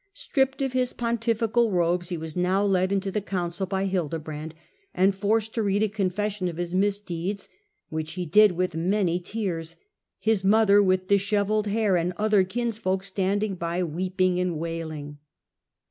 Stripped 0.13 0.63
of 0.63 0.73
his 0.73 0.93
pontifical 0.93 1.69
robes, 1.69 2.09
he 2.09 2.17
was 2.17 2.35
now 2.35 2.63
led 2.65 2.91
into 2.91 3.11
the 3.11 3.21
council 3.21 3.67
by 3.67 3.85
Hildebrand, 3.85 4.55
and 4.95 5.13
forced 5.15 5.53
to 5.53 5.61
read 5.61 5.83
a 5.83 5.89
confession 5.89 6.47
of 6.47 6.57
his 6.57 6.73
misdeeds, 6.73 7.47
which 7.89 8.13
he 8.13 8.25
did 8.25 8.53
with 8.53 8.73
many 8.75 9.19
tears, 9.19 9.75
his 10.17 10.43
mother, 10.43 10.81
with 10.81 11.05
dishevelled 11.07 11.67
hair, 11.67 11.97
and 11.97 12.13
other 12.17 12.43
kins 12.43 12.79
folk 12.79 13.03
standing 13.03 13.53
by 13.53 13.83
weeping 13.83 14.39
and 14.39 14.57
wailing. 14.57 15.19